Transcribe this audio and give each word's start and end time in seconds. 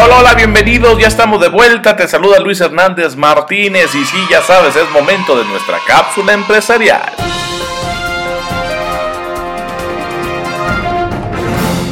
Hola, 0.00 0.20
hola, 0.20 0.34
bienvenidos, 0.36 0.96
ya 1.00 1.08
estamos 1.08 1.40
de 1.40 1.48
vuelta, 1.48 1.96
te 1.96 2.06
saluda 2.06 2.38
Luis 2.38 2.60
Hernández 2.60 3.16
Martínez 3.16 3.92
y 3.96 4.04
sí, 4.04 4.16
ya 4.30 4.40
sabes, 4.42 4.76
es 4.76 4.88
momento 4.92 5.36
de 5.36 5.44
nuestra 5.46 5.78
cápsula 5.88 6.34
empresarial. 6.34 7.02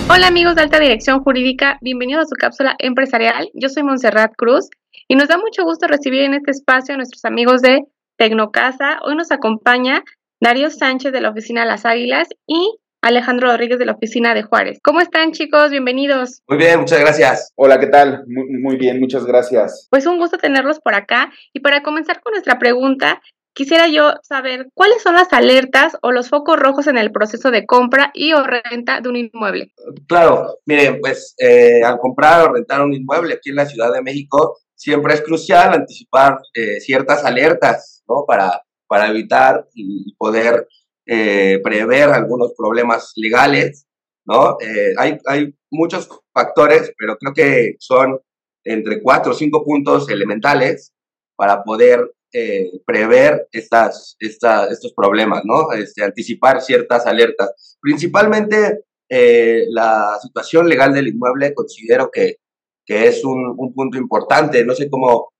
Hola 0.08 0.28
amigos 0.28 0.54
de 0.54 0.62
Alta 0.62 0.78
Dirección 0.78 1.20
Jurídica, 1.24 1.78
bienvenidos 1.80 2.26
a 2.26 2.28
su 2.28 2.36
cápsula 2.36 2.76
empresarial. 2.78 3.50
Yo 3.54 3.68
soy 3.68 3.82
Montserrat 3.82 4.34
Cruz 4.36 4.68
y 5.08 5.16
nos 5.16 5.26
da 5.26 5.36
mucho 5.36 5.64
gusto 5.64 5.88
recibir 5.88 6.22
en 6.22 6.34
este 6.34 6.52
espacio 6.52 6.94
a 6.94 6.98
nuestros 6.98 7.24
amigos 7.24 7.60
de 7.60 7.86
Tecnocasa. 8.16 9.00
Hoy 9.02 9.16
nos 9.16 9.32
acompaña 9.32 10.04
Darío 10.40 10.70
Sánchez 10.70 11.10
de 11.10 11.20
la 11.20 11.30
oficina 11.30 11.64
Las 11.64 11.84
Águilas 11.84 12.28
y 12.46 12.78
Alejandro 13.06 13.46
Rodríguez 13.46 13.78
de 13.78 13.86
la 13.86 13.92
oficina 13.92 14.34
de 14.34 14.42
Juárez. 14.42 14.80
¿Cómo 14.82 15.00
están 15.00 15.30
chicos? 15.30 15.70
Bienvenidos. 15.70 16.42
Muy 16.48 16.58
bien, 16.58 16.80
muchas 16.80 16.98
gracias. 16.98 17.52
Hola, 17.54 17.78
¿qué 17.78 17.86
tal? 17.86 18.24
Muy, 18.26 18.48
muy, 18.60 18.76
bien, 18.76 18.98
muchas 18.98 19.24
gracias. 19.24 19.86
Pues 19.90 20.06
un 20.06 20.18
gusto 20.18 20.38
tenerlos 20.38 20.80
por 20.80 20.94
acá. 20.96 21.30
Y 21.52 21.60
para 21.60 21.84
comenzar 21.84 22.20
con 22.20 22.32
nuestra 22.32 22.58
pregunta, 22.58 23.22
quisiera 23.54 23.86
yo 23.86 24.14
saber 24.22 24.70
cuáles 24.74 25.04
son 25.04 25.14
las 25.14 25.32
alertas 25.32 25.96
o 26.02 26.10
los 26.10 26.30
focos 26.30 26.58
rojos 26.58 26.88
en 26.88 26.98
el 26.98 27.12
proceso 27.12 27.52
de 27.52 27.64
compra 27.64 28.10
y 28.12 28.32
o 28.32 28.42
renta 28.42 29.00
de 29.00 29.08
un 29.08 29.14
inmueble. 29.14 29.70
Claro, 30.08 30.58
miren, 30.66 30.98
pues 31.00 31.36
eh, 31.38 31.84
al 31.84 31.98
comprar 31.98 32.48
o 32.48 32.54
rentar 32.54 32.82
un 32.82 32.92
inmueble 32.92 33.34
aquí 33.34 33.50
en 33.50 33.56
la 33.56 33.66
Ciudad 33.66 33.92
de 33.92 34.02
México, 34.02 34.58
siempre 34.74 35.14
es 35.14 35.22
crucial 35.22 35.74
anticipar 35.74 36.38
eh, 36.54 36.80
ciertas 36.80 37.24
alertas, 37.24 38.02
¿no? 38.08 38.24
Para, 38.26 38.62
para 38.88 39.06
evitar 39.10 39.64
y 39.74 40.12
poder 40.16 40.66
eh, 41.06 41.60
prever 41.62 42.08
algunos 42.10 42.52
problemas 42.56 43.12
legales, 43.14 43.86
¿no? 44.26 44.58
Eh, 44.60 44.92
hay, 44.98 45.18
hay 45.26 45.54
muchos 45.70 46.08
factores, 46.34 46.92
pero 46.98 47.16
creo 47.16 47.32
que 47.32 47.76
son 47.78 48.20
entre 48.64 49.00
cuatro 49.00 49.30
o 49.30 49.34
cinco 49.34 49.64
puntos 49.64 50.08
elementales 50.10 50.92
para 51.36 51.62
poder 51.62 52.12
eh, 52.32 52.72
prever 52.84 53.46
estas, 53.52 54.16
estos 54.18 54.92
problemas, 54.94 55.42
¿no? 55.44 55.72
Este, 55.72 56.02
anticipar 56.02 56.60
ciertas 56.60 57.06
alertas. 57.06 57.78
Principalmente 57.80 58.80
la 59.08 60.18
situación 60.20 60.68
legal 60.68 60.92
del 60.92 61.06
inmueble 61.06 61.54
considero 61.54 62.10
que, 62.10 62.38
que 62.84 63.06
es 63.06 63.24
un, 63.24 63.54
un 63.56 63.72
punto 63.72 63.96
importante. 63.96 64.64
No 64.64 64.74
sé 64.74 64.90
cómo 64.90 65.30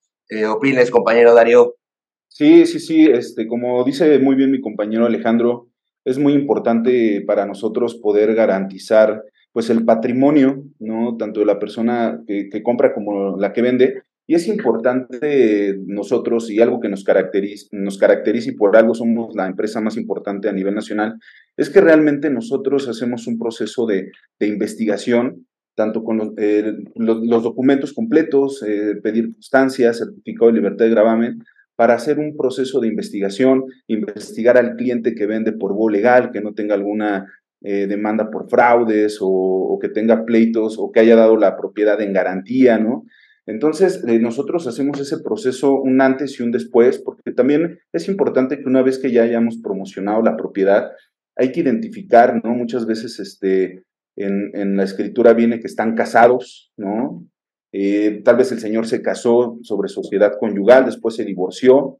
opines, 0.48 0.92
compañero 0.92 1.34
Darío. 1.34 1.74
Sí, 2.36 2.66
sí, 2.66 2.80
sí, 2.80 3.06
este, 3.06 3.46
como 3.46 3.82
dice 3.82 4.18
muy 4.18 4.34
bien 4.36 4.50
mi 4.50 4.60
compañero 4.60 5.06
Alejandro, 5.06 5.70
es 6.04 6.18
muy 6.18 6.34
importante 6.34 7.24
para 7.26 7.46
nosotros 7.46 7.94
poder 7.94 8.34
garantizar 8.34 9.22
pues 9.52 9.70
el 9.70 9.86
patrimonio, 9.86 10.62
¿no? 10.78 11.16
Tanto 11.16 11.40
de 11.40 11.46
la 11.46 11.58
persona 11.58 12.20
que, 12.26 12.62
compra 12.62 12.92
como 12.92 13.38
la 13.38 13.54
que 13.54 13.62
vende. 13.62 14.02
Y 14.26 14.34
es 14.34 14.48
importante 14.48 15.78
nosotros, 15.86 16.50
y 16.50 16.60
algo 16.60 16.78
que 16.78 16.90
nos 16.90 17.04
caracteriza, 17.04 17.68
nos 17.72 17.96
caracteriza 17.96 18.50
y 18.50 18.54
por 18.54 18.76
algo 18.76 18.94
somos 18.94 19.34
la 19.34 19.46
empresa 19.46 19.80
más 19.80 19.96
importante 19.96 20.50
a 20.50 20.52
nivel 20.52 20.74
nacional, 20.74 21.14
es 21.56 21.70
que 21.70 21.80
realmente 21.80 22.28
nosotros 22.28 22.86
hacemos 22.86 23.26
un 23.26 23.38
proceso 23.38 23.86
de, 23.86 24.10
investigación, 24.40 25.46
tanto 25.74 26.04
con 26.04 26.18
los, 26.18 26.32
eh, 26.36 26.70
documentos 26.96 27.94
completos, 27.94 28.62
eh, 28.62 28.96
pedir 29.02 29.32
constancias, 29.32 30.00
certificado 30.00 30.50
de 30.50 30.58
libertad 30.58 30.84
de 30.84 30.90
gravamen, 30.90 31.38
para 31.76 31.94
hacer 31.94 32.18
un 32.18 32.36
proceso 32.36 32.80
de 32.80 32.88
investigación, 32.88 33.64
investigar 33.86 34.56
al 34.56 34.76
cliente 34.76 35.14
que 35.14 35.26
vende 35.26 35.52
por 35.52 35.74
voz 35.74 35.92
legal, 35.92 36.30
que 36.32 36.40
no 36.40 36.54
tenga 36.54 36.74
alguna 36.74 37.26
eh, 37.62 37.86
demanda 37.86 38.30
por 38.30 38.48
fraudes 38.48 39.18
o, 39.20 39.78
que 39.80 39.90
tenga 39.90 40.24
pleitos 40.24 40.76
o 40.78 40.90
que 40.90 41.00
haya 41.00 41.16
dado 41.16 41.36
la 41.36 41.56
propiedad 41.56 42.00
en 42.00 42.14
garantía, 42.14 42.78
¿no? 42.78 43.04
Entonces, 43.44 44.02
eh, 44.08 44.18
nosotros 44.18 44.66
hacemos 44.66 44.98
ese 45.00 45.18
proceso 45.18 45.80
un 45.80 46.00
antes 46.00 46.40
y 46.40 46.42
un 46.42 46.50
después, 46.50 46.98
porque 46.98 47.32
también 47.32 47.78
es 47.92 48.08
importante 48.08 48.58
que 48.58 48.64
una 48.64 48.82
vez 48.82 48.98
que 48.98 49.12
ya 49.12 49.22
hayamos 49.22 49.58
promocionado 49.62 50.22
la 50.22 50.36
propiedad, 50.36 50.90
hay 51.36 51.52
que 51.52 51.60
identificar, 51.60 52.42
¿no? 52.42 52.54
Muchas 52.54 52.86
veces 52.86 53.20
este, 53.20 53.84
en, 54.16 54.50
en 54.54 54.76
la 54.76 54.84
escritura 54.84 55.34
viene 55.34 55.60
que 55.60 55.66
están 55.66 55.94
casados, 55.94 56.72
¿no? 56.76 57.26
Eh, 57.78 58.22
tal 58.24 58.38
vez 58.38 58.50
el 58.52 58.58
señor 58.58 58.86
se 58.86 59.02
casó 59.02 59.58
sobre 59.60 59.90
sociedad 59.90 60.38
conyugal, 60.40 60.86
después 60.86 61.14
se 61.14 61.26
divorció 61.26 61.98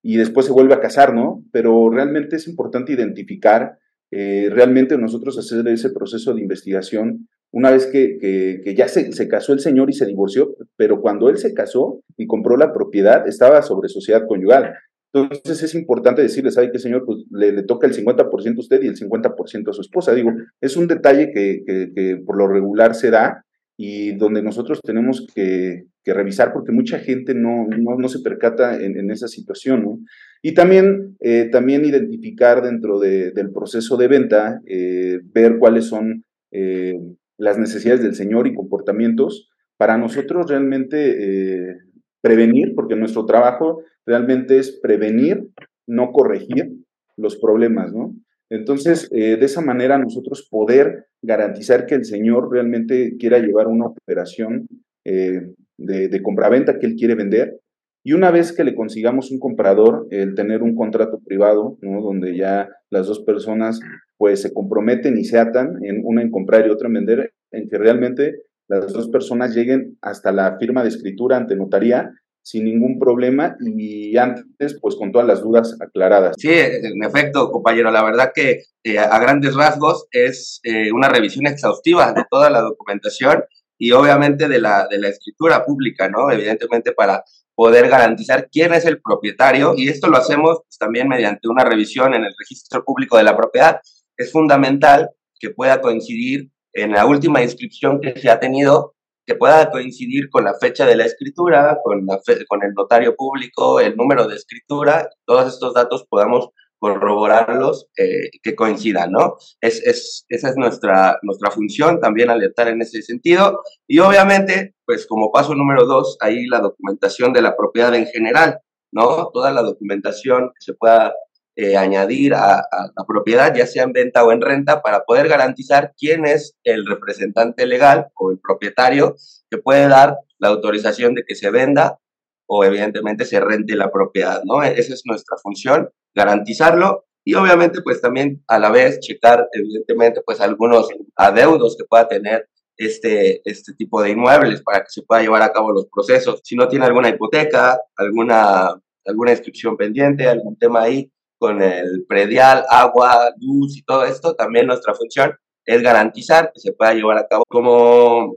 y 0.00 0.18
después 0.18 0.46
se 0.46 0.52
vuelve 0.52 0.74
a 0.74 0.78
casar, 0.78 1.14
¿no? 1.14 1.42
Pero 1.50 1.90
realmente 1.90 2.36
es 2.36 2.46
importante 2.46 2.92
identificar, 2.92 3.76
eh, 4.12 4.48
realmente 4.52 4.96
nosotros 4.96 5.36
hacer 5.36 5.66
ese 5.66 5.90
proceso 5.90 6.32
de 6.32 6.42
investigación 6.42 7.26
una 7.50 7.72
vez 7.72 7.86
que, 7.86 8.62
ya 8.76 8.86
se, 8.86 9.10
se, 9.10 9.26
casó 9.26 9.52
el 9.52 9.58
señor 9.58 9.90
y 9.90 9.94
se 9.94 10.06
divorció, 10.06 10.54
pero 10.76 11.00
cuando 11.00 11.28
él 11.28 11.38
se 11.38 11.54
casó 11.54 12.02
y 12.16 12.28
compró 12.28 12.56
la 12.56 12.72
propiedad, 12.72 13.26
estaba 13.26 13.62
sobre 13.62 13.88
sociedad 13.88 14.28
conyugal. 14.28 14.74
Entonces 15.12 15.60
es 15.60 15.74
importante 15.74 16.22
decirle, 16.22 16.52
¿sabe 16.52 16.70
qué, 16.70 16.78
señor? 16.78 17.04
Pues 17.04 17.24
le, 17.32 17.50
le 17.50 17.64
toca 17.64 17.88
el 17.88 17.94
50% 17.94 18.56
a 18.56 18.60
usted 18.60 18.80
y 18.80 18.86
el 18.86 18.96
50% 18.96 19.70
a 19.70 19.72
su 19.72 19.80
esposa. 19.80 20.14
Digo, 20.14 20.30
es 20.60 20.76
un 20.76 20.86
detalle 20.86 21.32
que, 21.32 21.64
que 21.66 22.22
por 22.24 22.38
lo 22.38 22.46
regular 22.46 22.94
se 22.94 23.10
da 23.10 23.45
y 23.76 24.12
donde 24.12 24.42
nosotros 24.42 24.80
tenemos 24.82 25.26
que, 25.34 25.84
revisar 26.04 26.52
porque 26.52 26.70
mucha 26.70 27.00
gente 27.00 27.34
no, 27.34 27.66
no, 27.66 28.08
se 28.08 28.20
percata 28.20 28.80
en, 28.80 29.10
esa 29.10 29.26
situación, 29.26 29.82
¿no? 29.82 29.98
Y 30.40 30.54
también, 30.54 31.16
eh, 31.18 31.48
también 31.50 31.84
identificar 31.84 32.62
dentro 32.62 33.00
del 33.00 33.50
proceso 33.52 33.96
de 33.96 34.06
venta, 34.06 34.60
eh, 34.66 35.18
ver 35.34 35.58
cuáles 35.58 35.86
son 35.86 36.24
eh, 36.52 36.94
las 37.38 37.58
necesidades 37.58 38.02
del 38.02 38.14
señor 38.14 38.46
y 38.46 38.54
comportamientos 38.54 39.50
para 39.76 39.98
nosotros 39.98 40.48
realmente 40.48 41.76
prevenir, 42.20 42.74
porque 42.76 42.94
nuestro 42.94 43.26
trabajo 43.26 43.82
realmente 44.06 44.58
es 44.58 44.78
prevenir, 44.80 45.48
no 45.88 46.12
corregir 46.12 46.72
los 47.16 47.36
problemas, 47.36 47.92
¿no? 47.92 48.14
Entonces, 48.50 49.08
de 49.10 49.44
esa 49.44 49.60
manera 49.60 49.98
nosotros 49.98 50.46
poder 50.48 51.06
garantizar 51.22 51.86
que 51.86 51.96
el 51.96 52.04
señor 52.04 52.50
realmente 52.52 53.16
quiera 53.18 53.38
llevar 53.38 53.66
una 53.66 53.86
operación 53.86 54.68
eh, 55.04 55.52
de, 55.78 56.08
de 56.08 56.22
compraventa 56.22 56.78
que 56.78 56.86
él 56.86 56.96
quiere 56.96 57.14
vender. 57.14 57.60
Y 58.04 58.12
una 58.12 58.30
vez 58.30 58.52
que 58.52 58.64
le 58.64 58.74
consigamos 58.74 59.30
un 59.30 59.40
comprador, 59.40 60.06
el 60.10 60.34
tener 60.34 60.62
un 60.62 60.74
contrato 60.74 61.18
privado, 61.24 61.76
¿no? 61.82 62.00
donde 62.00 62.36
ya 62.36 62.68
las 62.90 63.08
dos 63.08 63.20
personas 63.20 63.80
pues 64.16 64.42
se 64.42 64.54
comprometen 64.54 65.18
y 65.18 65.24
se 65.24 65.38
atan, 65.38 65.84
en 65.84 66.00
una 66.04 66.22
en 66.22 66.30
comprar 66.30 66.66
y 66.66 66.70
otra 66.70 66.86
en 66.86 66.94
vender, 66.94 67.32
en 67.50 67.68
que 67.68 67.78
realmente 67.78 68.42
las 68.68 68.92
dos 68.92 69.08
personas 69.08 69.54
lleguen 69.54 69.98
hasta 70.00 70.32
la 70.32 70.56
firma 70.58 70.82
de 70.82 70.88
escritura 70.88 71.36
ante 71.36 71.56
notaría 71.56 72.12
sin 72.46 72.64
ningún 72.64 73.00
problema 73.00 73.56
y 73.58 74.16
antes, 74.16 74.78
pues 74.80 74.94
con 74.94 75.10
todas 75.10 75.26
las 75.26 75.42
dudas 75.42 75.76
aclaradas. 75.80 76.36
Sí, 76.38 76.52
en 76.52 77.02
efecto, 77.02 77.50
compañero, 77.50 77.90
la 77.90 78.04
verdad 78.04 78.30
que 78.32 78.62
eh, 78.84 79.00
a 79.00 79.18
grandes 79.18 79.56
rasgos 79.56 80.06
es 80.12 80.60
eh, 80.62 80.92
una 80.92 81.08
revisión 81.08 81.48
exhaustiva 81.48 82.12
de 82.12 82.24
toda 82.30 82.48
la 82.48 82.60
documentación 82.60 83.42
y 83.76 83.90
obviamente 83.90 84.46
de 84.46 84.60
la, 84.60 84.86
de 84.88 84.98
la 84.98 85.08
escritura 85.08 85.64
pública, 85.64 86.08
¿no? 86.08 86.30
Evidentemente 86.30 86.92
para 86.92 87.24
poder 87.56 87.88
garantizar 87.88 88.48
quién 88.48 88.72
es 88.74 88.84
el 88.84 89.00
propietario 89.00 89.74
y 89.76 89.88
esto 89.88 90.06
lo 90.06 90.16
hacemos 90.16 90.60
pues, 90.62 90.78
también 90.78 91.08
mediante 91.08 91.48
una 91.48 91.64
revisión 91.64 92.14
en 92.14 92.22
el 92.22 92.34
registro 92.38 92.84
público 92.84 93.16
de 93.16 93.24
la 93.24 93.36
propiedad. 93.36 93.80
Es 94.16 94.30
fundamental 94.30 95.10
que 95.40 95.50
pueda 95.50 95.80
coincidir 95.80 96.48
en 96.72 96.92
la 96.92 97.06
última 97.06 97.42
inscripción 97.42 98.00
que 98.00 98.16
se 98.20 98.30
ha 98.30 98.38
tenido 98.38 98.94
que 99.26 99.34
pueda 99.34 99.70
coincidir 99.70 100.30
con 100.30 100.44
la 100.44 100.54
fecha 100.54 100.86
de 100.86 100.96
la 100.96 101.04
escritura, 101.04 101.78
con, 101.82 102.06
la 102.06 102.20
con 102.48 102.62
el 102.62 102.72
notario 102.74 103.16
público, 103.16 103.80
el 103.80 103.96
número 103.96 104.26
de 104.26 104.36
escritura, 104.36 105.08
todos 105.24 105.52
estos 105.52 105.74
datos 105.74 106.06
podamos 106.08 106.50
corroborarlos, 106.78 107.88
eh, 107.98 108.30
que 108.42 108.54
coincidan, 108.54 109.10
¿no? 109.10 109.36
Es, 109.60 109.82
es, 109.84 110.24
esa 110.28 110.50
es 110.50 110.56
nuestra, 110.56 111.18
nuestra 111.22 111.50
función, 111.50 112.00
también 112.00 112.30
alertar 112.30 112.68
en 112.68 112.82
ese 112.82 113.02
sentido. 113.02 113.62
Y 113.88 113.98
obviamente, 113.98 114.74
pues 114.84 115.06
como 115.06 115.32
paso 115.32 115.54
número 115.54 115.86
dos, 115.86 116.16
ahí 116.20 116.46
la 116.46 116.60
documentación 116.60 117.32
de 117.32 117.42
la 117.42 117.56
propiedad 117.56 117.94
en 117.94 118.06
general, 118.06 118.60
¿no? 118.92 119.30
Toda 119.32 119.52
la 119.52 119.62
documentación 119.62 120.48
que 120.48 120.60
se 120.60 120.74
pueda 120.74 121.14
eh, 121.56 121.76
añadir 121.76 122.34
a, 122.34 122.62
la 122.96 123.04
propiedad, 123.06 123.54
ya 123.54 123.66
sea 123.66 123.84
en 123.84 123.92
venta 123.92 124.24
o 124.24 124.30
en 124.30 124.42
renta, 124.42 124.82
para 124.82 125.04
poder 125.04 125.26
garantizar 125.26 125.94
quién 125.98 126.26
es 126.26 126.54
el 126.64 126.86
representante 126.86 127.66
legal 127.66 128.08
o 128.14 128.30
el 128.30 128.38
propietario 128.38 129.16
que 129.50 129.58
puede 129.58 129.88
dar 129.88 130.18
la 130.38 130.48
autorización 130.48 131.14
de 131.14 131.24
que 131.26 131.34
se 131.34 131.50
venda 131.50 131.98
o 132.46 132.62
evidentemente 132.62 133.24
se 133.24 133.40
rente 133.40 133.74
la 133.74 133.90
propiedad, 133.90 134.42
¿no? 134.44 134.62
E-, 134.62 134.78
esa 134.78 134.94
es 134.94 135.02
nuestra 135.06 135.36
función, 135.42 135.90
garantizarlo 136.14 137.06
y 137.24 137.34
obviamente 137.34 137.80
pues 137.82 138.00
también 138.00 138.44
a 138.46 138.58
la 138.58 138.70
vez 138.70 139.00
checar 139.00 139.48
evidentemente 139.52 140.20
pues 140.24 140.40
algunos 140.40 140.88
adeudos 141.16 141.76
que 141.76 141.84
pueda 141.84 142.06
tener 142.06 142.48
este, 142.76 143.40
este 143.48 143.72
tipo 143.74 144.02
de 144.02 144.10
inmuebles 144.10 144.62
para 144.62 144.80
que 144.80 144.90
se 144.90 145.02
pueda 145.02 145.22
llevar 145.22 145.42
a 145.42 145.52
cabo 145.52 145.72
los 145.72 145.86
procesos. 145.86 146.40
Si 146.44 146.54
no 146.54 146.68
tiene 146.68 146.84
alguna 146.84 147.08
hipoteca, 147.08 147.80
alguna, 147.96 148.78
alguna 149.06 149.30
inscripción 149.30 149.76
pendiente, 149.76 150.28
algún 150.28 150.56
tema 150.56 150.82
ahí, 150.82 151.10
con 151.38 151.62
el 151.62 152.04
predial, 152.08 152.64
agua, 152.70 153.32
luz 153.40 153.76
y 153.76 153.82
todo 153.82 154.04
esto, 154.04 154.34
también 154.34 154.66
nuestra 154.66 154.94
función 154.94 155.34
es 155.64 155.82
garantizar 155.82 156.52
que 156.54 156.60
se 156.60 156.72
pueda 156.72 156.94
llevar 156.94 157.18
a 157.18 157.26
cabo. 157.26 157.44
Como 157.48 158.36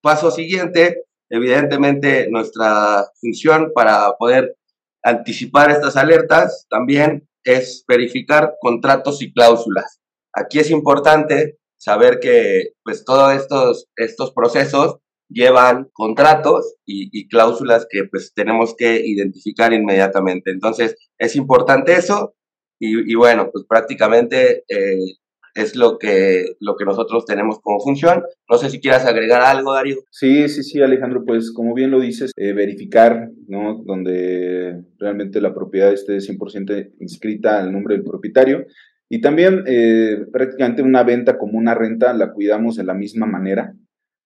paso 0.00 0.30
siguiente, 0.30 1.04
Evidentemente, 1.30 2.28
nuestra 2.30 3.04
función 3.20 3.72
para 3.74 4.16
poder 4.18 4.56
anticipar 5.02 5.70
estas 5.70 5.96
alertas 5.96 6.66
también 6.70 7.28
es 7.44 7.84
verificar 7.86 8.54
contratos 8.60 9.22
y 9.22 9.32
cláusulas. 9.32 10.00
Aquí 10.32 10.58
es 10.58 10.70
importante 10.70 11.58
saber 11.76 12.18
que 12.20 12.70
pues 12.82 13.04
todos 13.04 13.34
estos, 13.34 13.88
estos 13.96 14.32
procesos 14.32 14.98
llevan 15.28 15.90
contratos 15.92 16.76
y, 16.86 17.28
cláusulas 17.28 17.86
que 17.88 18.04
pues 18.04 18.32
tenemos 18.34 18.74
que 18.74 19.02
identificar 19.04 19.74
inmediatamente. 19.74 20.50
Entonces, 20.50 20.96
es 21.18 21.36
importante 21.36 21.92
eso 21.92 22.34
y, 22.78 23.14
bueno, 23.14 23.50
pues 23.52 23.64
prácticamente 23.68 24.64
eh, 24.68 25.16
es 25.54 25.74
lo 25.74 25.98
que, 25.98 26.56
lo 26.60 26.76
que 26.76 26.84
nosotros 26.84 27.24
tenemos 27.24 27.58
como 27.60 27.80
función. 27.80 28.22
No 28.48 28.58
sé 28.58 28.70
si 28.70 28.80
quieras 28.80 29.04
agregar 29.06 29.42
algo, 29.42 29.72
Darío. 29.74 29.96
Sí, 30.10 30.48
sí, 30.48 30.62
sí, 30.62 30.80
Alejandro, 30.80 31.24
pues 31.26 31.52
como 31.52 31.74
bien 31.74 31.90
lo 31.90 32.00
dices, 32.00 32.32
eh, 32.36 32.52
verificar, 32.52 33.30
¿no? 33.48 33.82
Donde 33.84 34.82
realmente 34.98 35.40
la 35.40 35.54
propiedad 35.54 35.92
esté 35.92 36.20
100% 36.20 36.92
inscrita 37.00 37.58
al 37.58 37.72
nombre 37.72 37.96
del 37.96 38.04
propietario. 38.04 38.66
Y 39.10 39.20
también 39.20 39.64
eh, 39.66 40.26
prácticamente 40.32 40.82
una 40.82 41.02
venta 41.02 41.38
como 41.38 41.58
una 41.58 41.74
renta 41.74 42.12
la 42.12 42.32
cuidamos 42.32 42.76
de 42.76 42.84
la 42.84 42.94
misma 42.94 43.26
manera, 43.26 43.74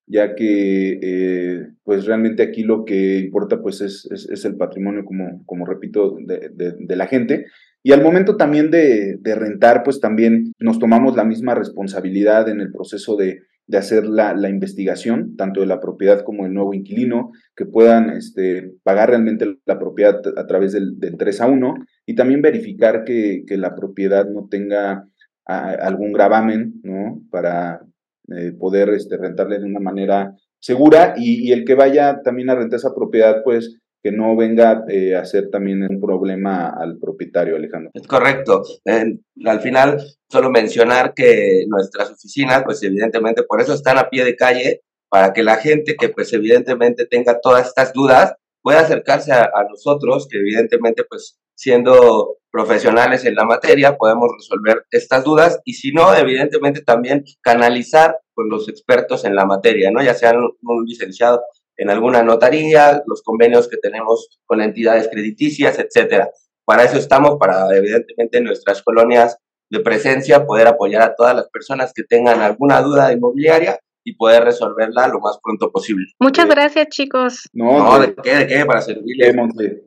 ya 0.05 0.35
que 0.35 0.99
eh, 1.01 1.67
pues 1.83 2.05
realmente 2.05 2.43
aquí 2.43 2.63
lo 2.63 2.85
que 2.85 3.19
importa 3.19 3.61
pues 3.61 3.81
es, 3.81 4.07
es, 4.11 4.45
el 4.45 4.55
patrimonio, 4.57 5.05
como, 5.05 5.45
como 5.45 5.65
repito, 5.65 6.17
de, 6.19 6.51
de, 6.77 6.95
la 6.95 7.07
gente. 7.07 7.45
Y 7.83 7.91
al 7.91 8.03
momento 8.03 8.37
también 8.37 8.71
de, 8.71 9.17
de, 9.19 9.35
rentar, 9.35 9.83
pues 9.83 9.99
también 9.99 10.53
nos 10.59 10.79
tomamos 10.79 11.15
la 11.15 11.23
misma 11.23 11.55
responsabilidad 11.55 12.49
en 12.49 12.61
el 12.61 12.71
proceso 12.71 13.15
de, 13.15 13.41
de 13.67 13.77
hacer 13.77 14.05
la, 14.05 14.33
la, 14.33 14.49
investigación, 14.49 15.35
tanto 15.37 15.61
de 15.61 15.67
la 15.67 15.79
propiedad 15.79 16.21
como 16.23 16.43
del 16.43 16.53
nuevo 16.53 16.73
inquilino, 16.73 17.31
que 17.55 17.65
puedan 17.65 18.09
este, 18.09 18.73
pagar 18.83 19.09
realmente 19.09 19.57
la 19.65 19.79
propiedad 19.79 20.21
a 20.37 20.47
través 20.47 20.73
del, 20.73 20.99
del 20.99 21.17
3 21.17 21.41
a 21.41 21.47
1 21.47 21.73
y 22.05 22.15
también 22.15 22.41
verificar 22.41 23.03
que, 23.03 23.43
que 23.47 23.57
la 23.57 23.75
propiedad 23.75 24.29
no 24.29 24.47
tenga 24.49 25.07
algún 25.45 26.13
gravamen, 26.13 26.79
¿no? 26.83 27.21
Para, 27.29 27.81
eh, 28.29 28.53
poder 28.57 28.89
este, 28.89 29.17
rentarle 29.17 29.59
de 29.59 29.65
una 29.65 29.79
manera 29.79 30.35
segura 30.59 31.15
y, 31.17 31.51
el 31.51 31.65
que 31.65 31.75
vaya 31.75 32.21
también 32.23 32.49
a 32.49 32.55
rentar 32.55 32.77
esa 32.77 32.95
propiedad, 32.95 33.43
pues 33.43 33.79
que 34.01 34.11
no 34.11 34.35
venga 34.35 34.83
eh, 34.89 35.15
a 35.15 35.23
ser 35.23 35.49
también 35.49 35.83
un 35.83 35.99
problema 35.99 36.69
al 36.69 36.97
propietario, 36.99 37.55
Alejandro. 37.55 37.91
Es 37.93 38.05
correcto. 38.07 38.63
al 38.85 39.59
final, 39.61 40.01
solo 40.29 40.49
mencionar 40.49 41.13
que 41.13 41.65
nuestras 41.67 42.11
oficinas, 42.11 42.63
pues 42.65 42.83
evidentemente 42.83 43.43
por 43.43 43.61
eso 43.61 43.73
están 43.73 43.97
a 43.97 44.09
pie 44.09 44.25
de 44.25 44.35
calle, 44.35 44.81
para 45.09 45.31
que 45.31 45.43
la 45.43 45.57
gente 45.57 45.95
que 45.95 46.09
pues 46.09 46.33
evidentemente 46.33 47.05
tenga 47.05 47.39
todas 47.39 47.67
estas 47.67 47.93
dudas 47.93 48.33
pueda 48.63 48.79
acercarse 48.79 49.33
a, 49.33 49.51
nosotros, 49.69 50.27
que 50.27 50.39
evidentemente 50.39 51.03
pues 51.03 51.37
siendo 51.55 52.37
profesionales 52.49 53.25
en 53.25 53.35
la 53.35 53.45
materia, 53.45 53.97
podemos 53.97 54.29
resolver 54.35 54.85
estas 54.89 55.23
dudas 55.23 55.59
y 55.65 55.73
si 55.73 55.91
no, 55.91 56.15
evidentemente 56.15 56.81
también 56.81 57.25
canalizar 57.41 58.17
con 58.33 58.49
los 58.49 58.69
expertos 58.69 59.25
en 59.25 59.35
la 59.35 59.45
materia, 59.45 59.91
¿no? 59.91 60.01
Ya 60.01 60.13
sean 60.15 60.37
un 60.37 60.85
licenciado 60.85 61.43
en 61.77 61.89
alguna 61.89 62.23
notaría, 62.23 63.03
los 63.05 63.21
convenios 63.21 63.67
que 63.67 63.77
tenemos 63.77 64.39
con 64.45 64.61
entidades 64.61 65.09
crediticias, 65.09 65.77
etcétera. 65.77 66.31
Para 66.65 66.83
eso 66.83 66.97
estamos, 66.97 67.37
para 67.37 67.67
evidentemente 67.75 68.37
en 68.37 68.45
nuestras 68.45 68.81
colonias 68.81 69.37
de 69.69 69.79
presencia 69.81 70.45
poder 70.45 70.67
apoyar 70.67 71.01
a 71.01 71.15
todas 71.15 71.35
las 71.35 71.49
personas 71.49 71.91
que 71.93 72.03
tengan 72.03 72.41
alguna 72.41 72.81
duda 72.81 73.11
inmobiliaria 73.11 73.79
y 74.03 74.15
poder 74.15 74.43
resolverla 74.43 75.07
lo 75.07 75.19
más 75.19 75.39
pronto 75.41 75.71
posible. 75.71 76.05
Muchas 76.19 76.47
gracias, 76.47 76.89
chicos. 76.89 77.49
No, 77.53 77.99
de, 77.99 78.15
qué, 78.15 78.35
de 78.35 78.47
qué, 78.47 78.65
para 78.65 78.81
servirles. 78.81 79.35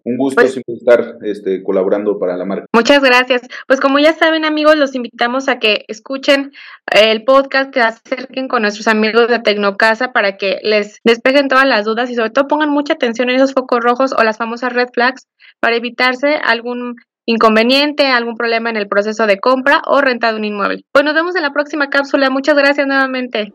Un 0.04 0.16
gusto 0.16 0.40
pues 0.40 0.52
siempre 0.52 0.74
estar 0.74 1.16
este, 1.22 1.62
colaborando 1.62 2.18
para 2.18 2.36
la 2.36 2.44
marca. 2.44 2.66
Muchas 2.72 3.02
gracias. 3.02 3.42
Pues 3.66 3.80
como 3.80 3.98
ya 3.98 4.12
saben, 4.14 4.44
amigos, 4.44 4.76
los 4.76 4.94
invitamos 4.94 5.48
a 5.48 5.58
que 5.58 5.84
escuchen 5.88 6.52
el 6.92 7.24
podcast, 7.24 7.72
que 7.72 7.80
acerquen 7.80 8.48
con 8.48 8.62
nuestros 8.62 8.88
amigos 8.88 9.28
de 9.28 9.38
Tecnocasa 9.38 10.12
para 10.12 10.36
que 10.36 10.58
les 10.62 10.98
despejen 11.04 11.48
todas 11.48 11.66
las 11.66 11.84
dudas 11.84 12.10
y 12.10 12.14
sobre 12.14 12.30
todo 12.30 12.48
pongan 12.48 12.70
mucha 12.70 12.94
atención 12.94 13.30
en 13.30 13.36
esos 13.36 13.52
focos 13.52 13.80
rojos 13.82 14.12
o 14.16 14.22
las 14.22 14.38
famosas 14.38 14.72
red 14.72 14.88
flags 14.92 15.26
para 15.60 15.76
evitarse 15.76 16.36
algún 16.36 16.96
inconveniente, 17.26 18.06
algún 18.06 18.36
problema 18.36 18.70
en 18.70 18.76
el 18.76 18.88
proceso 18.88 19.26
de 19.26 19.38
compra 19.38 19.82
o 19.84 20.00
renta 20.00 20.30
de 20.30 20.38
un 20.38 20.44
inmueble. 20.44 20.84
Pues 20.92 21.04
nos 21.04 21.14
vemos 21.14 21.36
en 21.36 21.42
la 21.42 21.52
próxima 21.52 21.90
cápsula. 21.90 22.30
Muchas 22.30 22.56
gracias 22.56 22.86
nuevamente. 22.86 23.52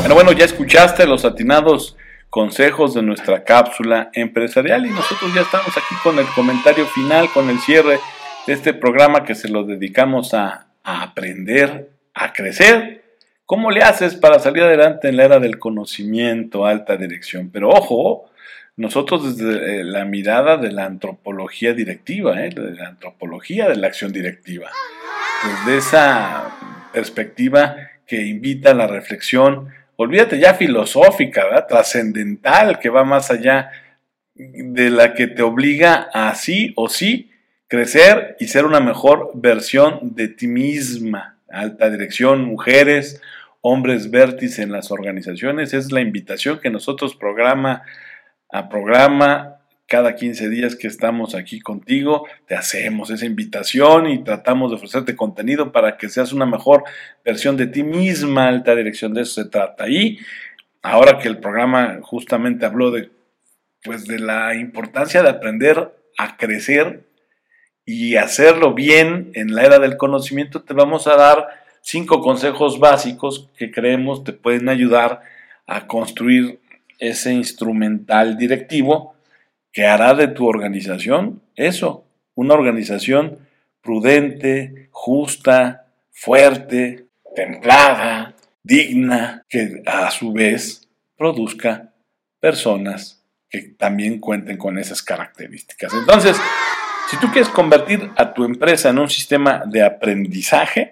Bueno, 0.00 0.14
bueno, 0.14 0.32
ya 0.32 0.44
escuchaste 0.44 1.06
los 1.06 1.24
atinados 1.24 1.96
consejos 2.28 2.94
de 2.94 3.02
nuestra 3.02 3.44
cápsula 3.44 4.10
empresarial 4.12 4.84
y 4.84 4.90
nosotros 4.90 5.32
ya 5.34 5.42
estamos 5.42 5.68
aquí 5.68 5.94
con 6.02 6.18
el 6.18 6.26
comentario 6.34 6.84
final, 6.86 7.28
con 7.32 7.48
el 7.48 7.58
cierre 7.58 8.00
de 8.46 8.52
este 8.52 8.74
programa 8.74 9.24
que 9.24 9.34
se 9.34 9.48
lo 9.48 9.64
dedicamos 9.64 10.34
a, 10.34 10.66
a 10.82 11.02
aprender, 11.02 11.90
a 12.14 12.32
crecer. 12.32 13.04
¿Cómo 13.46 13.70
le 13.70 13.82
haces 13.82 14.14
para 14.14 14.38
salir 14.40 14.62
adelante 14.62 15.08
en 15.08 15.16
la 15.16 15.24
era 15.24 15.38
del 15.38 15.58
conocimiento, 15.58 16.66
alta 16.66 16.96
dirección? 16.96 17.50
Pero 17.50 17.70
ojo, 17.70 18.28
nosotros 18.78 19.36
desde 19.36 19.80
eh, 19.80 19.84
la 19.84 20.04
mirada 20.04 20.56
de 20.56 20.70
la 20.70 20.86
antropología 20.86 21.74
directiva, 21.74 22.44
¿eh? 22.44 22.50
de 22.50 22.74
la 22.74 22.88
antropología 22.88 23.68
de 23.68 23.76
la 23.76 23.88
acción 23.88 24.12
directiva, 24.12 24.70
desde 25.44 25.78
esa 25.78 26.56
perspectiva 26.92 27.76
que 28.06 28.22
invita 28.22 28.70
a 28.70 28.74
la 28.74 28.86
reflexión, 28.86 29.68
olvídate 29.96 30.38
ya 30.38 30.54
filosófica, 30.54 31.66
trascendental, 31.66 32.78
que 32.78 32.88
va 32.88 33.02
más 33.02 33.32
allá 33.32 33.72
de 34.36 34.90
la 34.90 35.12
que 35.12 35.26
te 35.26 35.42
obliga 35.42 36.08
a 36.14 36.32
sí 36.36 36.72
o 36.76 36.88
sí 36.88 37.32
crecer 37.66 38.36
y 38.38 38.46
ser 38.46 38.64
una 38.64 38.78
mejor 38.78 39.32
versión 39.34 40.14
de 40.14 40.28
ti 40.28 40.46
misma. 40.46 41.36
Alta 41.50 41.90
dirección, 41.90 42.44
mujeres, 42.44 43.20
hombres 43.60 44.12
vértices 44.12 44.60
en 44.60 44.70
las 44.70 44.92
organizaciones, 44.92 45.74
es 45.74 45.90
la 45.90 46.00
invitación 46.00 46.60
que 46.60 46.70
nosotros 46.70 47.16
programa 47.16 47.82
a 48.50 48.68
programa. 48.68 49.54
Cada 49.86 50.16
15 50.16 50.50
días 50.50 50.76
que 50.76 50.86
estamos 50.86 51.34
aquí 51.34 51.60
contigo, 51.60 52.26
te 52.46 52.54
hacemos 52.54 53.08
esa 53.08 53.24
invitación 53.24 54.06
y 54.06 54.22
tratamos 54.22 54.70
de 54.70 54.76
ofrecerte 54.76 55.16
contenido 55.16 55.72
para 55.72 55.96
que 55.96 56.10
seas 56.10 56.34
una 56.34 56.44
mejor 56.44 56.84
versión 57.24 57.56
de 57.56 57.68
ti 57.68 57.82
misma. 57.82 58.48
Alta 58.48 58.74
dirección 58.74 59.14
de 59.14 59.22
eso 59.22 59.42
se 59.42 59.48
trata. 59.48 59.88
Y 59.88 60.18
ahora 60.82 61.18
que 61.18 61.28
el 61.28 61.38
programa 61.38 62.00
justamente 62.02 62.66
habló 62.66 62.90
de, 62.90 63.10
pues, 63.82 64.06
de 64.06 64.18
la 64.18 64.54
importancia 64.54 65.22
de 65.22 65.30
aprender 65.30 65.94
a 66.18 66.36
crecer 66.36 67.04
y 67.86 68.16
hacerlo 68.16 68.74
bien 68.74 69.30
en 69.32 69.54
la 69.54 69.64
era 69.64 69.78
del 69.78 69.96
conocimiento, 69.96 70.60
te 70.60 70.74
vamos 70.74 71.06
a 71.06 71.16
dar 71.16 71.48
cinco 71.80 72.20
consejos 72.20 72.78
básicos 72.78 73.48
que 73.56 73.70
creemos 73.70 74.22
te 74.22 74.34
pueden 74.34 74.68
ayudar 74.68 75.22
a 75.66 75.86
construir 75.86 76.60
ese 76.98 77.32
instrumental 77.32 78.36
directivo 78.36 79.14
que 79.72 79.86
hará 79.86 80.14
de 80.14 80.28
tu 80.28 80.46
organización 80.46 81.42
eso, 81.58 82.04
una 82.34 82.54
organización 82.54 83.38
prudente, 83.82 84.88
justa, 84.92 85.86
fuerte, 86.12 87.06
templada, 87.34 88.34
digna, 88.62 89.44
que 89.48 89.82
a 89.86 90.10
su 90.10 90.32
vez 90.32 90.88
produzca 91.16 91.92
personas 92.38 93.24
que 93.50 93.62
también 93.76 94.20
cuenten 94.20 94.56
con 94.56 94.78
esas 94.78 95.02
características. 95.02 95.92
Entonces, 95.94 96.36
si 97.10 97.16
tú 97.16 97.28
quieres 97.32 97.48
convertir 97.48 98.10
a 98.16 98.32
tu 98.34 98.44
empresa 98.44 98.90
en 98.90 98.98
un 98.98 99.08
sistema 99.08 99.64
de 99.66 99.82
aprendizaje, 99.82 100.90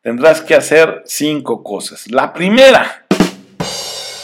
tendrás 0.00 0.40
que 0.40 0.54
hacer 0.54 1.02
cinco 1.04 1.62
cosas. 1.62 2.10
La 2.10 2.32
primera, 2.32 3.06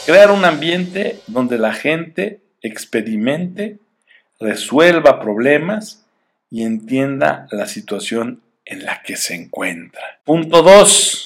Crear 0.07 0.31
un 0.31 0.45
ambiente 0.45 1.19
donde 1.27 1.57
la 1.57 1.73
gente 1.73 2.39
experimente, 2.61 3.79
resuelva 4.39 5.19
problemas 5.19 6.07
y 6.49 6.63
entienda 6.63 7.45
la 7.51 7.65
situación 7.65 8.41
en 8.63 8.85
la 8.85 9.01
que 9.03 9.17
se 9.17 9.35
encuentra. 9.35 10.21
Punto 10.23 10.61
2. 10.61 11.23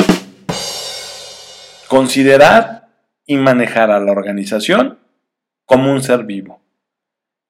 Considerar 1.89 2.87
y 3.27 3.37
manejar 3.37 3.91
a 3.91 3.99
la 3.99 4.11
organización 4.11 4.97
como 5.65 5.91
un 5.91 6.01
ser 6.01 6.23
vivo 6.23 6.59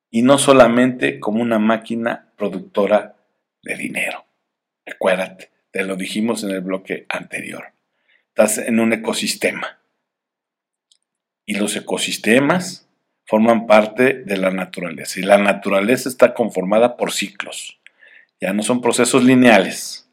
y 0.10 0.24
no 0.24 0.38
solamente 0.38 1.22
como 1.22 1.42
una 1.42 1.60
máquina 1.60 2.34
productora 2.36 3.16
de 3.64 3.78
dinero. 3.78 4.26
Recuérdate, 4.86 5.50
te 5.72 5.86
lo 5.86 5.96
dijimos 5.96 6.44
en 6.44 6.52
el 6.52 6.60
bloque 6.60 7.06
anterior. 7.08 7.68
Estás 8.28 8.58
en 8.58 8.82
un 8.82 8.92
ecosistema 8.92 9.78
y 11.52 11.56
los 11.56 11.76
ecosistemas 11.76 12.88
forman 13.26 13.68
parte 13.68 14.24
de 14.24 14.38
la 14.38 14.52
naturaleza. 14.52 15.20
Y 15.20 15.24
la 15.24 15.38
naturaleza 15.38 16.08
está 16.08 16.34
conformada 16.34 16.96
por 16.96 17.12
ciclos. 17.12 17.78
Ya 18.40 18.54
no 18.54 18.64
son 18.64 18.80
procesos 18.80 19.26
lineales. 19.26 20.10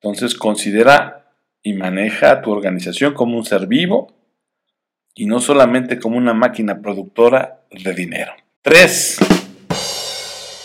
Entonces 0.00 0.34
considera 0.34 1.30
y 1.62 1.74
maneja 1.74 2.42
tu 2.42 2.50
organización 2.50 3.14
como 3.14 3.36
un 3.36 3.44
ser 3.44 3.68
vivo 3.68 4.16
y 5.14 5.26
no 5.26 5.38
solamente 5.38 6.00
como 6.00 6.16
una 6.16 6.34
máquina 6.34 6.80
productora 6.80 7.60
de 7.70 7.94
dinero. 7.94 8.32
3. 8.62 9.18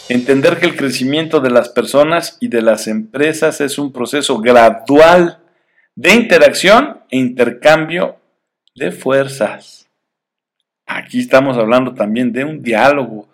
Entender 0.09 0.57
que 0.57 0.65
el 0.65 0.75
crecimiento 0.75 1.39
de 1.39 1.51
las 1.51 1.69
personas 1.69 2.37
y 2.39 2.47
de 2.47 2.63
las 2.63 2.87
empresas 2.87 3.61
es 3.61 3.77
un 3.77 3.93
proceso 3.93 4.39
gradual 4.39 5.37
de 5.93 6.15
interacción 6.15 7.01
e 7.11 7.17
intercambio 7.17 8.17
de 8.77 8.91
fuerzas. 8.91 9.87
Aquí 10.85 11.19
estamos 11.19 11.57
hablando 11.57 11.93
también 11.93 12.31
de 12.31 12.45
un 12.45 12.61
diálogo, 12.61 13.27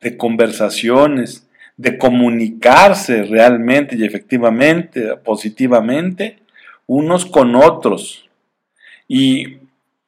de 0.00 0.16
conversaciones, 0.16 1.48
de 1.76 1.98
comunicarse 1.98 3.22
realmente 3.22 3.96
y 3.96 4.04
efectivamente, 4.04 5.16
positivamente, 5.16 6.38
unos 6.86 7.26
con 7.26 7.56
otros. 7.56 8.28
Y 9.08 9.58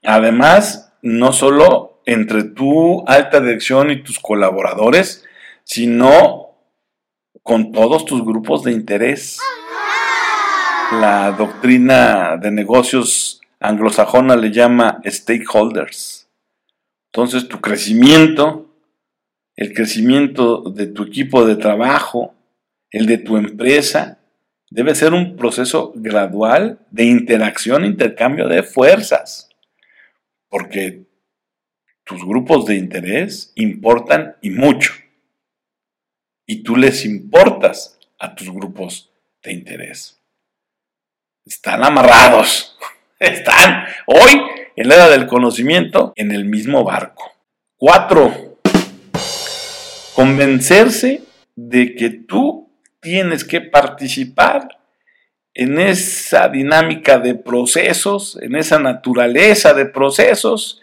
además, 0.04 0.92
no 1.00 1.32
solo 1.32 2.00
entre 2.04 2.44
tu 2.44 3.04
alta 3.06 3.40
dirección 3.40 3.90
y 3.90 4.02
tus 4.02 4.18
colaboradores, 4.18 5.24
sino 5.64 6.50
con 7.42 7.72
todos 7.72 8.04
tus 8.04 8.24
grupos 8.24 8.62
de 8.62 8.72
interés. 8.72 9.40
La 11.00 11.32
doctrina 11.32 12.36
de 12.36 12.50
negocios 12.50 13.41
anglosajona 13.62 14.36
le 14.36 14.50
llama 14.50 15.00
stakeholders. 15.04 16.28
Entonces 17.06 17.48
tu 17.48 17.60
crecimiento, 17.60 18.74
el 19.56 19.72
crecimiento 19.72 20.62
de 20.62 20.86
tu 20.86 21.04
equipo 21.04 21.44
de 21.44 21.56
trabajo, 21.56 22.34
el 22.90 23.06
de 23.06 23.18
tu 23.18 23.36
empresa, 23.36 24.18
debe 24.70 24.94
ser 24.94 25.12
un 25.12 25.36
proceso 25.36 25.92
gradual 25.94 26.78
de 26.90 27.04
interacción, 27.04 27.84
intercambio 27.84 28.48
de 28.48 28.62
fuerzas, 28.62 29.50
porque 30.48 31.04
tus 32.04 32.24
grupos 32.24 32.64
de 32.66 32.76
interés 32.76 33.52
importan 33.54 34.36
y 34.40 34.50
mucho, 34.50 34.92
y 36.46 36.62
tú 36.62 36.76
les 36.76 37.04
importas 37.04 37.98
a 38.18 38.34
tus 38.34 38.50
grupos 38.50 39.12
de 39.42 39.52
interés. 39.52 40.18
Están 41.44 41.84
amarrados, 41.84 42.78
están 43.22 43.84
hoy 44.06 44.42
en 44.76 44.88
la 44.88 44.96
era 44.96 45.08
del 45.08 45.26
conocimiento 45.26 46.12
en 46.16 46.32
el 46.32 46.44
mismo 46.44 46.84
barco. 46.84 47.32
Cuatro, 47.76 48.58
convencerse 50.14 51.22
de 51.56 51.94
que 51.94 52.10
tú 52.10 52.70
tienes 53.00 53.44
que 53.44 53.60
participar 53.60 54.68
en 55.54 55.78
esa 55.78 56.48
dinámica 56.48 57.18
de 57.18 57.34
procesos, 57.34 58.38
en 58.40 58.56
esa 58.56 58.78
naturaleza 58.78 59.74
de 59.74 59.86
procesos 59.86 60.80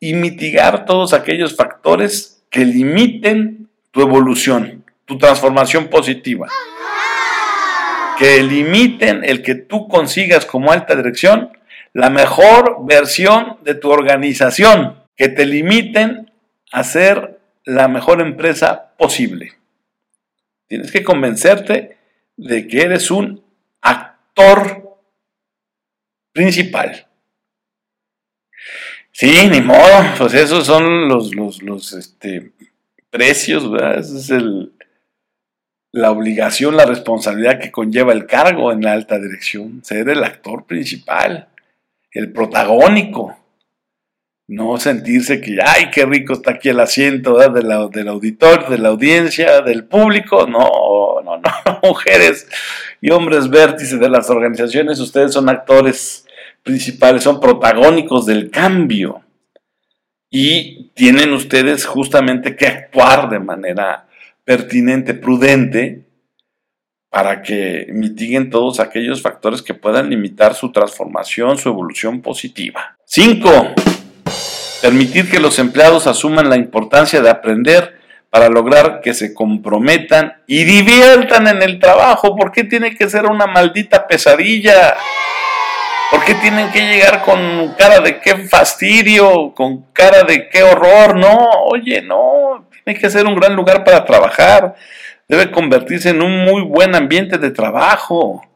y 0.00 0.14
mitigar 0.14 0.84
todos 0.84 1.12
aquellos 1.12 1.54
factores 1.54 2.42
que 2.50 2.64
limiten 2.64 3.68
tu 3.92 4.02
evolución, 4.02 4.84
tu 5.04 5.18
transformación 5.18 5.88
positiva. 5.88 6.48
Que 8.18 8.42
limiten 8.42 9.24
el 9.24 9.42
que 9.42 9.54
tú 9.54 9.88
consigas 9.88 10.44
como 10.44 10.72
alta 10.72 10.96
dirección 10.96 11.50
la 11.92 12.10
mejor 12.10 12.78
versión 12.86 13.58
de 13.62 13.74
tu 13.74 13.90
organización, 13.90 15.02
que 15.16 15.28
te 15.28 15.46
limiten 15.46 16.32
a 16.72 16.84
ser 16.84 17.40
la 17.64 17.88
mejor 17.88 18.20
empresa 18.20 18.94
posible. 18.96 19.52
Tienes 20.66 20.90
que 20.90 21.04
convencerte 21.04 21.98
de 22.36 22.66
que 22.66 22.82
eres 22.82 23.10
un 23.10 23.44
actor 23.82 24.98
principal. 26.32 27.06
Sí, 29.12 29.48
ni 29.50 29.60
modo, 29.60 30.14
pues 30.16 30.32
esos 30.32 30.66
son 30.66 31.08
los, 31.08 31.34
los, 31.34 31.92
este, 31.92 32.52
precios, 33.10 33.70
¿verdad? 33.70 33.98
Esa 33.98 34.18
es 34.18 34.30
el, 34.30 34.72
la 35.92 36.10
obligación, 36.10 36.76
la 36.76 36.86
responsabilidad 36.86 37.60
que 37.60 37.70
conlleva 37.70 38.14
el 38.14 38.26
cargo 38.26 38.72
en 38.72 38.80
la 38.80 38.92
alta 38.92 39.18
dirección, 39.18 39.84
ser 39.84 40.08
el 40.08 40.24
actor 40.24 40.64
principal, 40.64 41.51
el 42.12 42.32
protagónico. 42.32 43.36
No 44.48 44.76
sentirse 44.76 45.40
que, 45.40 45.56
ay, 45.64 45.90
qué 45.90 46.04
rico 46.04 46.34
está 46.34 46.52
aquí 46.52 46.68
el 46.68 46.80
asiento 46.80 47.38
del 47.48 48.08
auditor, 48.08 48.68
de 48.68 48.78
la 48.78 48.88
audiencia, 48.88 49.62
del 49.62 49.84
público. 49.84 50.46
No, 50.46 51.22
no, 51.24 51.38
no. 51.38 51.80
Mujeres 51.82 52.48
y 53.00 53.10
hombres 53.10 53.48
vértices 53.48 53.98
de 53.98 54.10
las 54.10 54.28
organizaciones, 54.30 55.00
ustedes 55.00 55.32
son 55.32 55.48
actores 55.48 56.26
principales, 56.62 57.22
son 57.22 57.40
protagónicos 57.40 58.26
del 58.26 58.50
cambio. 58.50 59.22
Y 60.28 60.90
tienen 60.94 61.32
ustedes 61.32 61.86
justamente 61.86 62.56
que 62.56 62.66
actuar 62.66 63.28
de 63.28 63.38
manera 63.38 64.06
pertinente, 64.44 65.14
prudente, 65.14 66.06
para 67.12 67.42
que 67.42 67.88
mitiguen 67.90 68.48
todos 68.48 68.80
aquellos 68.80 69.20
factores 69.20 69.60
que 69.60 69.74
puedan 69.74 70.08
limitar 70.08 70.54
su 70.54 70.72
transformación, 70.72 71.58
su 71.58 71.68
evolución 71.68 72.22
positiva. 72.22 72.96
5. 73.04 73.74
Permitir 74.80 75.30
que 75.30 75.38
los 75.38 75.58
empleados 75.58 76.06
asuman 76.06 76.48
la 76.48 76.56
importancia 76.56 77.20
de 77.20 77.28
aprender 77.28 77.98
para 78.30 78.48
lograr 78.48 79.02
que 79.02 79.12
se 79.12 79.34
comprometan 79.34 80.42
y 80.46 80.64
diviertan 80.64 81.48
en 81.48 81.62
el 81.62 81.78
trabajo. 81.78 82.34
¿Por 82.34 82.50
qué 82.50 82.64
tiene 82.64 82.96
que 82.96 83.10
ser 83.10 83.26
una 83.26 83.46
maldita 83.46 84.06
pesadilla? 84.06 84.96
¿Por 86.10 86.24
qué 86.24 86.34
tienen 86.36 86.72
que 86.72 86.80
llegar 86.80 87.20
con 87.24 87.74
cara 87.76 88.00
de 88.00 88.20
qué 88.20 88.36
fastidio, 88.48 89.52
con 89.54 89.82
cara 89.92 90.22
de 90.22 90.48
qué 90.48 90.62
horror? 90.62 91.14
No, 91.14 91.50
oye, 91.66 92.00
no, 92.00 92.68
tiene 92.84 92.98
que 92.98 93.10
ser 93.10 93.26
un 93.26 93.36
gran 93.36 93.54
lugar 93.54 93.84
para 93.84 94.02
trabajar. 94.02 94.76
Debe 95.32 95.50
convertirse 95.50 96.10
en 96.10 96.20
un 96.20 96.44
muy 96.44 96.60
buen 96.60 96.94
ambiente 96.94 97.38
de 97.38 97.50
trabajo. 97.50 98.46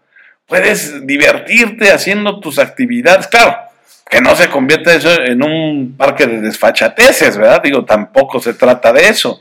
Puedes 0.45 1.06
divertirte 1.06 1.90
haciendo 1.90 2.38
tus 2.38 2.59
actividades. 2.59 3.28
Claro, 3.28 3.56
que 4.11 4.21
no 4.21 4.37
se 4.37 4.50
convierta 4.50 4.92
eso 4.95 5.09
en 5.23 5.42
un 5.42 5.95
parque 5.97 6.26
de 6.26 6.42
desfachateces, 6.42 7.38
¿verdad? 7.38 7.62
Digo, 7.64 7.87
tampoco 7.87 8.40
se 8.40 8.52
trata 8.52 8.92
de 8.92 9.09
eso. 9.09 9.40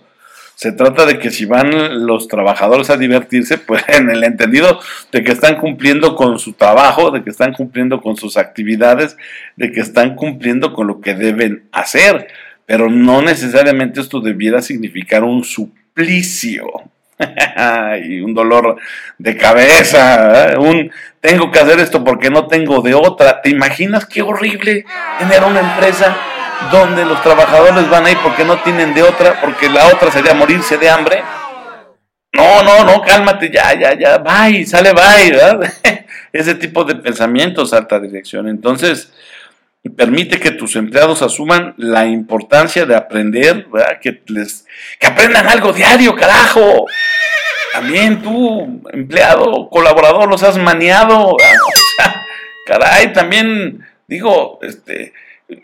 Se 0.55 0.71
trata 0.71 1.05
de 1.05 1.19
que 1.19 1.29
si 1.29 1.43
van 1.43 2.07
los 2.07 2.29
trabajadores 2.29 2.89
a 2.89 2.95
divertirse, 2.95 3.57
pues 3.57 3.83
en 3.89 4.09
el 4.09 4.23
entendido 4.23 4.79
de 5.11 5.21
que 5.21 5.33
están 5.33 5.57
cumpliendo 5.57 6.15
con 6.15 6.39
su 6.39 6.53
trabajo, 6.53 7.11
de 7.11 7.21
que 7.21 7.31
están 7.31 7.51
cumpliendo 7.51 7.99
con 7.99 8.15
sus 8.15 8.37
actividades, 8.37 9.17
de 9.57 9.73
que 9.73 9.81
están 9.81 10.15
cumpliendo 10.15 10.71
con 10.71 10.87
lo 10.87 11.01
que 11.01 11.15
deben 11.15 11.67
hacer. 11.73 12.29
Pero 12.65 12.89
no 12.89 13.21
necesariamente 13.21 13.99
esto 13.99 14.21
debiera 14.21 14.61
significar 14.61 15.25
un 15.25 15.43
suplicio. 15.43 16.94
y 18.03 18.21
un 18.21 18.33
dolor 18.33 18.77
de 19.17 19.37
cabeza, 19.37 20.51
¿eh? 20.51 20.57
un 20.57 20.91
tengo 21.21 21.49
que 21.49 21.59
hacer 21.59 21.79
esto 21.79 22.03
porque 22.03 22.29
no 22.29 22.47
tengo 22.47 22.81
de 22.81 22.93
otra. 22.93 23.41
¿Te 23.41 23.49
imaginas 23.49 24.05
qué 24.05 24.21
horrible 24.21 24.85
tener 25.17 25.43
una 25.43 25.61
empresa 25.61 26.15
donde 26.71 27.03
los 27.05 27.21
trabajadores 27.23 27.89
van 27.89 28.05
ahí 28.05 28.15
porque 28.21 28.45
no 28.45 28.61
tienen 28.61 28.93
de 28.93 29.03
otra, 29.03 29.41
porque 29.41 29.69
la 29.69 29.87
otra 29.87 30.11
sería 30.11 30.33
morirse 30.33 30.77
de 30.77 30.89
hambre? 30.89 31.23
No, 32.33 32.63
no, 32.63 32.83
no, 32.83 33.01
cálmate, 33.01 33.49
ya, 33.49 33.73
ya, 33.73 33.97
ya, 33.97 34.17
bye, 34.17 34.65
sale 34.65 34.91
bye. 34.93 35.71
Ese 36.33 36.55
tipo 36.55 36.83
de 36.83 36.95
pensamientos, 36.95 37.73
alta 37.73 37.97
dirección. 37.99 38.49
Entonces, 38.49 39.11
permite 39.89 40.39
que 40.39 40.51
tus 40.51 40.75
empleados 40.75 41.21
asuman 41.21 41.73
la 41.77 42.05
importancia 42.05 42.85
de 42.85 42.95
aprender, 42.95 43.67
¿verdad? 43.71 43.99
Que, 44.01 44.21
les, 44.27 44.65
que 44.99 45.07
aprendan 45.07 45.47
algo 45.47 45.73
diario, 45.73 46.15
carajo. 46.15 46.85
También 47.73 48.21
tú, 48.21 48.81
empleado, 48.91 49.69
colaborador, 49.69 50.29
los 50.29 50.43
has 50.43 50.57
maniado. 50.57 51.37
caray, 52.65 53.13
también, 53.13 53.85
digo, 54.07 54.59
este, 54.61 55.13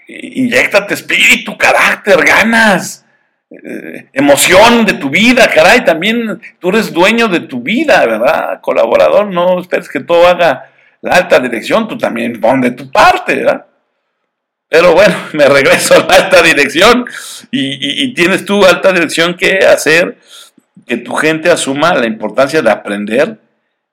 inyectate 0.08 0.94
espíritu, 0.94 1.58
carácter, 1.58 2.24
ganas, 2.24 3.06
eh, 3.50 4.08
emoción 4.14 4.86
de 4.86 4.94
tu 4.94 5.10
vida, 5.10 5.50
caray, 5.54 5.84
también 5.84 6.40
tú 6.60 6.70
eres 6.70 6.94
dueño 6.94 7.28
de 7.28 7.42
tu 7.42 7.62
vida, 7.62 8.06
¿verdad? 8.06 8.62
Colaborador, 8.62 9.28
no 9.28 9.60
esperes 9.60 9.90
que 9.90 10.00
todo 10.00 10.28
haga 10.28 10.70
la 11.02 11.16
alta 11.16 11.40
dirección, 11.40 11.88
tú 11.88 11.98
también 11.98 12.40
pon 12.40 12.62
de 12.62 12.72
tu 12.72 12.92
parte, 12.92 13.36
¿verdad? 13.36 13.66
Pero 14.72 14.94
bueno, 14.94 15.14
me 15.34 15.50
regreso 15.50 15.96
a 15.96 16.08
la 16.08 16.16
alta 16.16 16.42
dirección 16.42 17.06
y, 17.52 18.14
tienes 18.14 18.46
tú 18.46 18.64
alta 18.64 18.94
dirección 18.94 19.36
que 19.36 19.60
hacer 19.66 20.18
que 20.88 20.96
tu 20.96 21.14
gente 21.14 21.52
asuma 21.52 21.94
la 21.94 22.08
importancia 22.08 22.62
de 22.62 22.72
aprender 22.72 23.38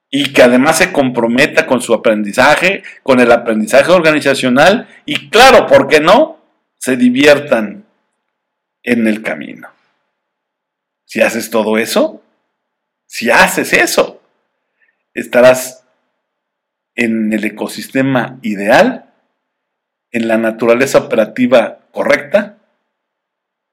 y 0.09 0.33
que 0.33 0.43
además 0.43 0.79
se 0.79 0.93
comprometa 0.93 1.67
con 1.67 1.83
su 1.83 1.93
aprendizaje, 1.93 2.85
con 3.03 3.19
el 3.19 3.33
aprendizaje 3.33 3.91
organizacional 3.91 4.89
y 5.05 5.29
claro, 5.31 5.67
¿por 5.67 5.89
qué 5.89 5.99
no? 5.99 6.39
Se 6.79 6.97
diviertan 6.97 7.85
en 8.85 9.09
el 9.09 9.23
camino. 9.23 9.69
Si 11.05 11.21
haces 11.21 11.51
todo 11.51 11.77
eso, 11.77 12.23
si 13.07 13.31
haces 13.31 13.73
eso, 13.73 14.23
estarás 15.13 15.85
en 16.95 17.33
el 17.33 17.45
ecosistema 17.45 18.39
ideal, 18.43 19.08
en 20.11 20.29
la 20.29 20.37
naturaleza 20.37 20.99
operativa 20.99 21.79
correcta, 21.93 22.57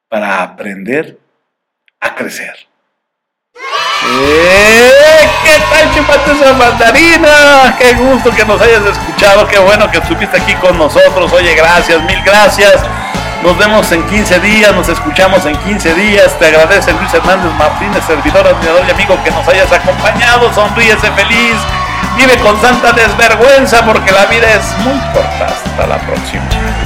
para 0.10 0.42
aprender 0.42 1.18
a 2.00 2.16
crecer. 2.16 2.56
¡Eh! 3.54 4.92
¿Qué 5.44 5.60
tal, 5.60 5.94
chupate 5.96 6.32
esa 6.32 6.54
mandarina? 6.54 7.76
Qué 7.78 7.94
gusto 7.94 8.30
que 8.32 8.46
nos 8.46 8.62
hayas 8.62 8.86
escuchado, 8.86 9.48
qué 9.48 9.58
bueno 9.60 9.90
que 9.90 9.98
estuviste 9.98 10.40
aquí 10.40 10.54
con 10.56 10.78
nosotros. 10.78 11.32
Oye, 11.34 11.56
gracias, 11.56 12.02
mil 12.04 12.22
gracias. 12.24 12.84
Nos 13.44 13.58
vemos 13.58 13.92
en 13.92 14.06
15 14.08 14.40
días, 14.40 14.74
nos 14.76 14.90
escuchamos 14.90 15.46
en 15.46 15.56
15 15.58 15.94
días. 15.94 16.38
Te 16.40 16.48
agradece 16.48 16.94
Luis 16.94 17.14
Hernández 17.14 17.52
Martínez, 17.54 18.04
servidor, 18.06 18.48
admirador 18.48 18.84
y 18.88 18.92
amigo 18.92 19.18
que 19.24 19.32
nos 19.32 19.48
hayas 19.48 19.72
acompañado. 19.72 20.52
Sonríese 20.54 21.12
feliz, 21.12 21.58
vive 22.16 22.38
con 22.40 22.60
santa 22.62 22.92
desvergüenza 22.92 23.86
porque 23.86 24.12
la 24.12 24.26
vida 24.26 24.48
es 24.54 24.78
muy 24.80 25.00
corta. 25.14 25.48
Hasta 25.48 25.88
la 25.88 25.98
próxima. 26.00 26.85